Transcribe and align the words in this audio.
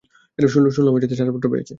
শুনলাম 0.71 0.93
ছাড়পত্র 1.19 1.47
পেয়েছে। 1.49 1.69